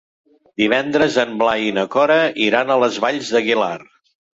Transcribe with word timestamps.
Divendres 0.61 1.19
en 1.25 1.37
Blai 1.43 1.67
i 1.67 1.75
na 1.81 1.85
Cora 1.99 2.19
iran 2.49 2.77
a 2.79 2.83
les 2.87 3.03
Valls 3.09 3.35
d'Aguilar. 3.39 3.75